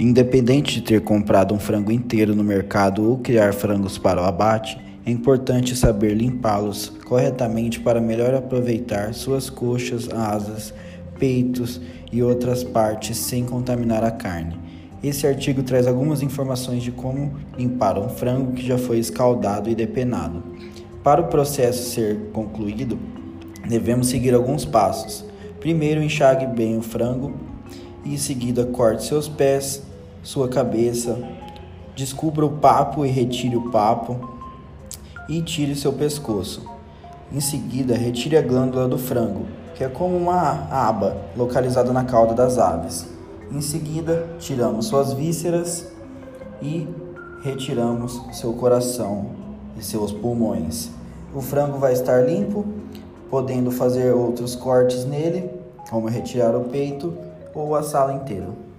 [0.00, 4.80] Independente de ter comprado um frango inteiro no mercado ou criar frangos para o abate,
[5.04, 10.72] é importante saber limpá-los corretamente para melhor aproveitar suas coxas, asas,
[11.18, 14.58] peitos e outras partes sem contaminar a carne.
[15.02, 19.74] Esse artigo traz algumas informações de como limpar um frango que já foi escaldado e
[19.74, 20.42] depenado.
[21.04, 22.98] Para o processo ser concluído,
[23.68, 25.26] devemos seguir alguns passos.
[25.60, 27.34] Primeiro, enxague bem o frango
[28.02, 29.89] e em seguida corte seus pés,
[30.22, 31.18] sua cabeça,
[31.96, 34.16] descubra o papo e retire o papo
[35.28, 36.68] e tire seu pescoço.
[37.32, 42.34] Em seguida, retire a glândula do frango, que é como uma aba localizada na cauda
[42.34, 43.06] das aves.
[43.50, 45.86] Em seguida, tiramos suas vísceras
[46.60, 46.86] e
[47.42, 49.26] retiramos seu coração
[49.78, 50.90] e seus pulmões.
[51.34, 52.64] O frango vai estar limpo,
[53.30, 55.48] podendo fazer outros cortes nele,
[55.88, 57.16] como retirar o peito
[57.54, 58.69] ou assá-lo inteiro.